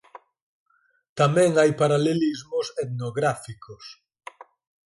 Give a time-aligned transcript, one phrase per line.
[1.19, 3.83] Tamén hai paralelismos etnográficos.